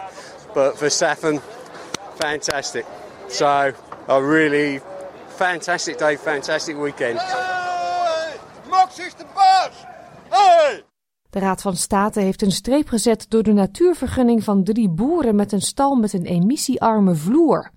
[0.54, 1.42] but Verstappen,
[2.16, 2.86] fantastic.
[3.28, 3.74] So,
[4.08, 4.80] a really
[5.38, 7.20] fantastic day, fantastic weekend.
[7.20, 8.40] Hey,
[8.70, 9.86] Max is de baas!
[10.30, 10.84] Hey!
[11.30, 15.52] De Raad van State heeft een streep gezet door de natuurvergunning van drie boeren met
[15.52, 17.72] een stal met een emissiearme vloer.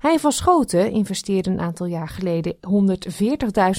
[0.00, 2.56] Hij van Schoten investeerde een aantal jaar geleden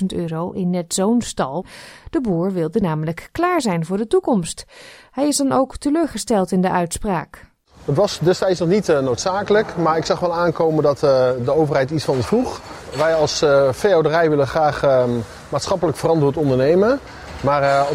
[0.01, 1.65] 140.000 euro in net zo'n stal.
[2.09, 4.65] De boer wilde namelijk klaar zijn voor de toekomst.
[5.11, 7.45] Hij is dan ook teleurgesteld in de uitspraak.
[7.85, 11.53] Het was destijds nog niet uh, noodzakelijk, maar ik zag wel aankomen dat uh, de
[11.55, 12.61] overheid iets van vroeg.
[12.97, 15.07] Wij als uh, veehouderij willen graag
[15.49, 16.99] maatschappelijk verantwoord ondernemen.
[17.43, 17.85] Maar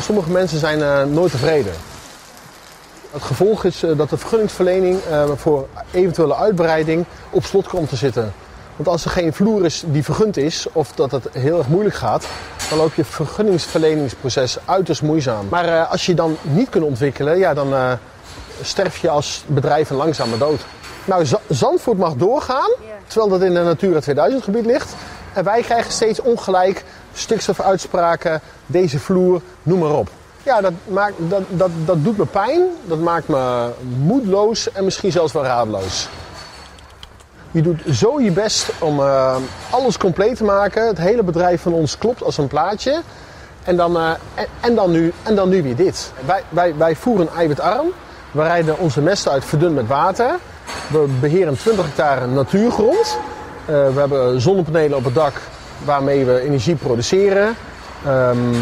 [0.00, 1.72] sommige mensen zijn nooit tevreden.
[3.16, 5.00] Het gevolg is dat de vergunningsverlening
[5.36, 8.32] voor eventuele uitbreiding op slot komt te zitten.
[8.76, 11.94] Want als er geen vloer is die vergund is, of dat het heel erg moeilijk
[11.94, 12.26] gaat,
[12.68, 15.46] dan loop je vergunningsverleningsproces uiterst moeizaam.
[15.48, 17.98] Maar als je dan niet kunt ontwikkelen, ja, dan
[18.62, 20.60] sterf je als bedrijf een langzame dood.
[21.04, 22.70] Nou, Zandvoort mag doorgaan,
[23.06, 24.94] terwijl dat in de Natura 2000 gebied ligt.
[25.32, 30.10] En wij krijgen steeds ongelijk stikstofuitspraken, deze vloer, noem maar op.
[30.46, 35.12] Ja, dat, maakt, dat, dat, dat doet me pijn, dat maakt me moedeloos en misschien
[35.12, 36.08] zelfs wel radeloos.
[37.50, 39.36] Je doet zo je best om uh,
[39.70, 40.86] alles compleet te maken.
[40.86, 43.02] Het hele bedrijf van ons klopt als een plaatje.
[43.64, 44.10] En dan, uh,
[44.60, 46.12] en, dan, nu, en dan nu weer dit.
[46.24, 47.86] Wij, wij, wij voeren eiwitarm.
[48.30, 50.34] We rijden onze mest uit verdund met water.
[50.90, 53.18] We beheren 20 hectare natuurgrond.
[53.60, 55.40] Uh, we hebben zonnepanelen op het dak
[55.84, 57.54] waarmee we energie produceren.
[58.06, 58.54] Um,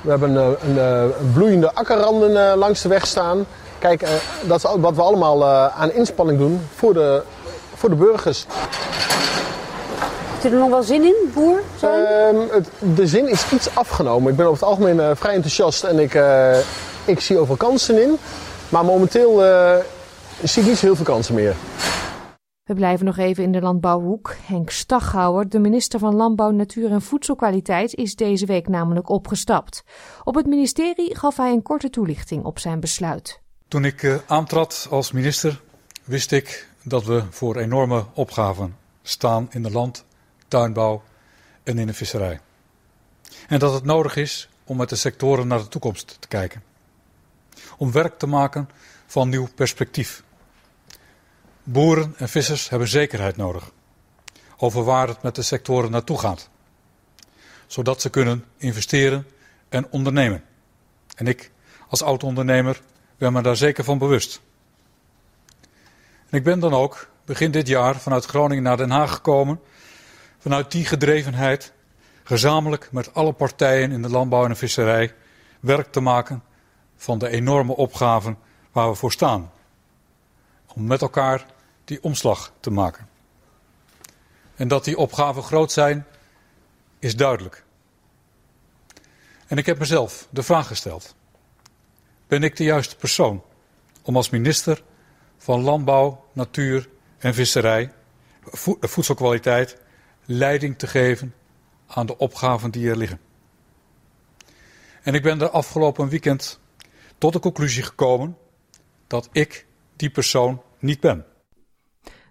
[0.00, 3.46] we hebben een, een, een bloeiende akkerranden uh, langs de weg staan.
[3.78, 4.06] Kijk,
[4.42, 7.22] dat is wat we allemaal aan inspanning doen voor de,
[7.74, 8.46] voor de burgers.
[10.32, 11.62] Heeft u er nog wel zin in, boer?
[11.84, 14.30] Um, het, de zin is iets afgenomen.
[14.30, 16.20] Ik ben over het algemeen vrij enthousiast en ik,
[17.04, 18.18] ik zie overal kansen in.
[18.68, 19.74] Maar momenteel uh,
[20.42, 21.54] zie ik niet zo heel veel kansen meer.
[22.70, 24.36] We blijven nog even in de landbouwhoek.
[24.46, 29.84] Henk Staghouwer, de minister van Landbouw, Natuur en Voedselkwaliteit, is deze week namelijk opgestapt.
[30.24, 33.40] Op het ministerie gaf hij een korte toelichting op zijn besluit.
[33.68, 35.60] Toen ik uh, aantrad als minister,
[36.04, 40.04] wist ik dat we voor enorme opgaven staan in de land,
[40.48, 41.02] tuinbouw
[41.62, 42.40] en in de visserij.
[43.48, 46.62] En dat het nodig is om met de sectoren naar de toekomst te kijken
[47.76, 48.68] om werk te maken
[49.06, 50.22] van nieuw perspectief.
[51.62, 53.70] Boeren en vissers hebben zekerheid nodig
[54.56, 56.48] over waar het met de sectoren naartoe gaat,
[57.66, 59.26] zodat ze kunnen investeren
[59.68, 60.44] en ondernemen.
[61.16, 61.50] En ik
[61.88, 62.80] als oud-ondernemer
[63.18, 64.40] ben me daar zeker van bewust.
[66.28, 69.60] En ik ben dan ook begin dit jaar vanuit Groningen naar Den Haag gekomen,
[70.38, 71.72] vanuit die gedrevenheid
[72.22, 75.14] gezamenlijk met alle partijen in de landbouw en de visserij
[75.60, 76.42] werk te maken
[76.96, 78.38] van de enorme opgaven
[78.72, 79.50] waar we voor staan.
[80.74, 81.46] Om met elkaar
[81.84, 83.08] die omslag te maken.
[84.54, 86.06] En dat die opgaven groot zijn,
[86.98, 87.64] is duidelijk.
[89.46, 91.14] En ik heb mezelf de vraag gesteld:
[92.26, 93.42] ben ik de juiste persoon
[94.02, 94.82] om als minister
[95.38, 97.92] van Landbouw, Natuur en Visserij,
[98.80, 99.76] voedselkwaliteit,
[100.24, 101.34] leiding te geven
[101.86, 103.20] aan de opgaven die er liggen?
[105.02, 106.60] En ik ben er afgelopen weekend
[107.18, 108.36] tot de conclusie gekomen
[109.06, 109.66] dat ik
[110.00, 111.24] die persoon niet ben.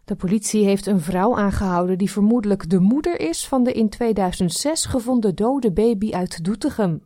[0.06, 4.86] De politie heeft een vrouw aangehouden die vermoedelijk de moeder is van de in 2006
[4.86, 7.04] gevonden dode baby uit Doetinchem.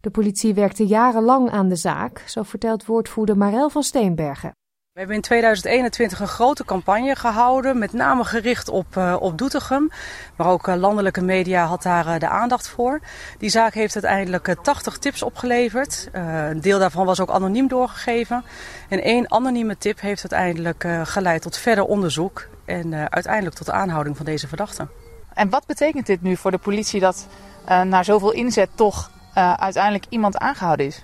[0.00, 4.52] De politie werkte jarenlang aan de zaak, zo vertelt woordvoerder Marel van Steenbergen.
[4.92, 9.90] We hebben in 2021 een grote campagne gehouden, met name gericht op, uh, op Doetinchem.
[10.36, 13.00] Maar ook uh, landelijke media had daar uh, de aandacht voor.
[13.38, 16.08] Die zaak heeft uiteindelijk 80 tips opgeleverd.
[16.12, 18.44] een deel daarvan was ook anoniem doorgegeven.
[18.88, 24.16] En één anonieme tip heeft uiteindelijk geleid tot verder onderzoek en uiteindelijk tot de aanhouding
[24.16, 24.88] van deze verdachte.
[25.34, 27.26] En wat betekent dit nu voor de politie dat
[27.64, 29.10] na zoveel inzet toch
[29.56, 31.02] uiteindelijk iemand aangehouden is?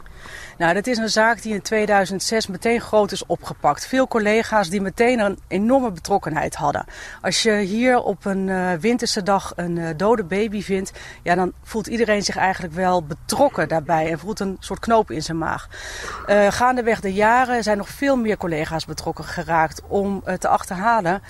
[0.59, 3.87] Nou, dat is een zaak die in 2006 meteen groot is opgepakt.
[3.87, 6.85] Veel collega's die meteen een enorme betrokkenheid hadden.
[7.21, 10.93] Als je hier op een uh, winterse dag een uh, dode baby vindt,
[11.23, 15.23] ja, dan voelt iedereen zich eigenlijk wel betrokken daarbij en voelt een soort knoop in
[15.23, 15.69] zijn maag.
[16.27, 21.23] Uh, gaandeweg de jaren zijn nog veel meer collega's betrokken geraakt om te achterhalen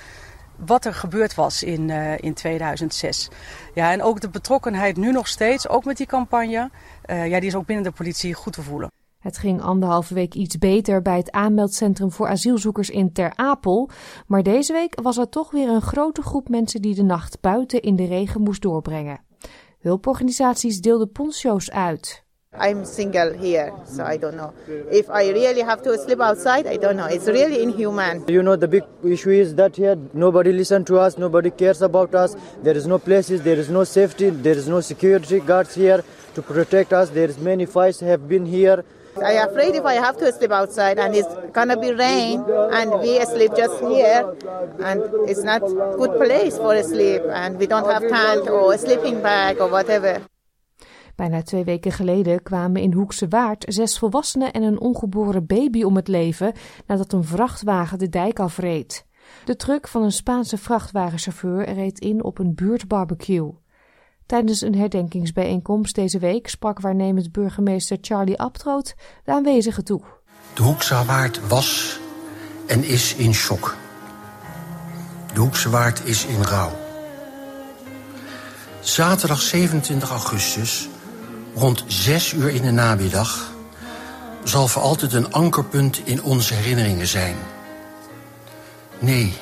[0.57, 3.29] wat er gebeurd was in, in 2006.
[3.74, 6.70] Ja, en ook de betrokkenheid nu nog steeds, ook met die campagne,
[7.07, 8.97] ja, die is ook binnen de politie goed te voelen.
[9.29, 13.91] Het ging anderhalve week iets beter bij het aanmeldcentrum voor asielzoekers in Ter Apel.
[14.26, 17.81] Maar deze week was er toch weer een grote groep mensen die de nacht buiten
[17.81, 19.20] in de regen moest doorbrengen.
[19.81, 22.24] Hulporganisaties deelden poncho's uit.
[22.61, 24.51] I'm single here, so I don't know.
[24.91, 27.11] If I really have to sleep outside, I don't know.
[27.11, 28.22] It's really inhuman.
[28.26, 32.14] You know, the big issue is that here nobody listens to us, nobody cares about
[32.14, 32.37] us.
[32.62, 36.03] There is no places, there is no safety, there is no security guards here
[36.35, 37.11] to protect us.
[37.11, 38.85] There is many fights have been here.
[39.23, 43.25] I afraid if I have to sleep outside and it's gonna be rain and we
[43.25, 44.37] sleep just here
[44.79, 45.61] and it's not
[45.97, 50.21] good place for sleep and we don't have tent or sleeping bag or whatever.
[51.16, 55.97] Bijna twee weken geleden kwamen in Hoekse Waard zes volwassenen en een ongeboren baby om
[55.97, 56.53] het leven
[56.87, 59.07] nadat een vrachtwagen de dijk afreed.
[59.45, 63.53] De truck van een Spaanse vrachtwagenchauffeur reed in op een buurtbarbecue.
[64.29, 70.01] Tijdens een herdenkingsbijeenkomst deze week sprak waarnemend burgemeester Charlie Abtroot de aanwezigen toe.
[70.55, 71.99] De Hoekse Waard was
[72.66, 73.76] en is in shock.
[75.35, 76.70] De Hoekse Waard is in rouw.
[78.81, 80.89] Zaterdag 27 augustus
[81.55, 83.53] rond zes uur in de namiddag
[84.45, 87.37] zal voor altijd een ankerpunt in onze herinneringen zijn.
[88.99, 89.35] Nee,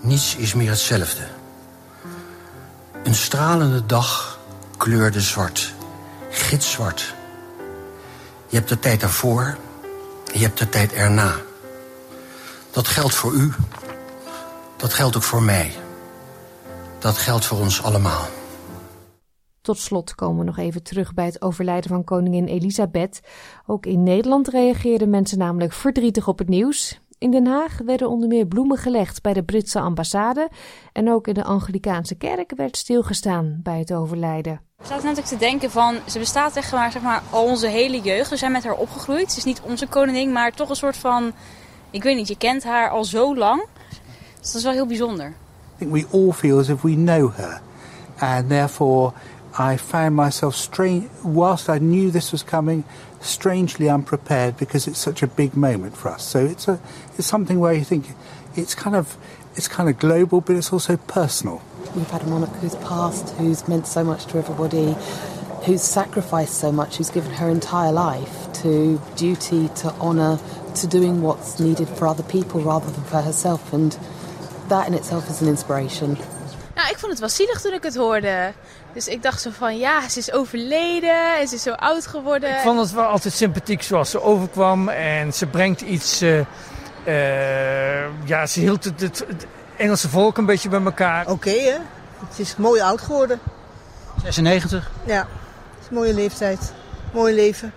[0.00, 1.37] niets is meer hetzelfde.
[3.08, 4.38] Een stralende dag
[4.76, 5.74] kleurde zwart,
[6.30, 7.14] gitzwart.
[8.48, 9.58] Je hebt de tijd daarvoor,
[10.32, 11.34] je hebt de tijd erna.
[12.70, 13.52] Dat geldt voor u,
[14.76, 15.72] dat geldt ook voor mij.
[16.98, 18.28] Dat geldt voor ons allemaal.
[19.60, 23.20] Tot slot komen we nog even terug bij het overlijden van koningin Elisabeth.
[23.66, 27.00] Ook in Nederland reageerden mensen namelijk verdrietig op het nieuws.
[27.18, 30.48] In Den Haag werden onder meer bloemen gelegd bij de Britse ambassade.
[30.92, 34.60] En ook in de Anglikaanse kerk werd stilgestaan bij het overlijden.
[34.78, 38.00] Ik zat natuurlijk te denken van, ze bestaat echt maar, zeg maar al onze hele
[38.00, 38.30] jeugd.
[38.30, 39.32] We zijn met haar opgegroeid.
[39.32, 41.32] Ze is niet onze koningin, maar toch een soort van...
[41.90, 43.66] Ik weet niet, je kent haar al zo lang.
[44.38, 45.28] Dus dat is wel heel bijzonder.
[45.28, 45.32] I
[45.78, 47.60] think we all feel as if we know her.
[48.18, 49.12] And therefore
[49.60, 52.84] I found myself strange, whilst I knew this was coming,
[53.20, 56.22] strangely unprepared because it's such a big moment for us.
[56.22, 56.80] So it's a,
[57.16, 58.06] it's something where you think
[58.54, 59.16] it's kind of,
[59.56, 61.60] it's kind of global, but it's also personal.
[61.96, 64.94] We've had a monarch who's passed, who's meant so much to everybody,
[65.64, 70.38] who's sacrificed so much, who's given her entire life to duty, to honour,
[70.76, 73.72] to doing what's needed for other people rather than for herself.
[73.72, 73.90] And
[74.68, 76.16] that in itself is an inspiration.
[76.88, 78.52] Nou, ik vond het wel zielig toen ik het hoorde.
[78.92, 82.50] Dus ik dacht zo van, ja, ze is overleden en ze is zo oud geworden.
[82.50, 84.88] Ik vond het wel altijd sympathiek zoals ze overkwam.
[84.88, 86.22] En ze brengt iets...
[86.22, 86.44] Uh, uh,
[88.24, 91.22] ja, ze hield het, het, het, Engelse volk een beetje bij elkaar.
[91.22, 91.76] Oké, okay, hè?
[92.28, 93.40] Het is mooi oud geworden.
[94.22, 94.90] 96?
[95.04, 96.72] Ja, het is een mooie leeftijd.
[97.12, 97.72] Mooi leven.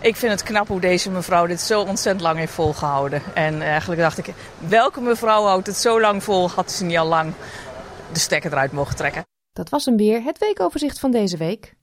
[0.00, 3.22] Ik vind het knap hoe deze mevrouw dit zo ontzettend lang heeft volgehouden.
[3.34, 6.50] En eigenlijk dacht ik, welke mevrouw houdt het zo lang vol?
[6.50, 7.32] Had ze niet al lang
[8.14, 9.22] de stekker eruit mogen trekken.
[9.52, 11.74] Dat was hem weer, het weekoverzicht van deze week.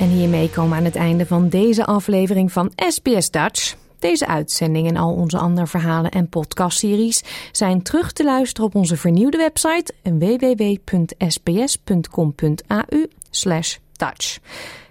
[0.00, 3.76] En hiermee komen we aan het einde van deze aflevering van SBS Dutch.
[3.98, 7.22] Deze uitzending en al onze andere verhalen en podcastseries
[7.52, 10.76] zijn terug te luisteren op onze vernieuwde website www.sbs.com.au
[13.96, 14.38] Dutch.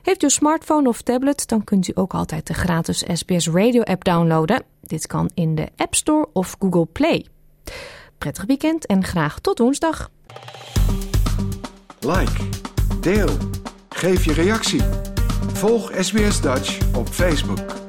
[0.01, 3.81] Heeft u een smartphone of tablet, dan kunt u ook altijd de gratis SBS Radio
[3.81, 4.72] app downloaden.
[4.87, 7.25] Dit kan in de App Store of Google Play.
[8.17, 10.09] Prettig weekend en graag tot woensdag.
[11.99, 12.43] Like,
[12.99, 13.37] deel,
[13.89, 14.81] geef je reactie.
[15.53, 17.82] Volg SBS Dutch op Facebook.